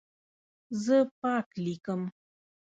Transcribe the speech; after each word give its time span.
زه 0.83 0.97
پاک 1.19 1.47
لیکم. 1.65 2.01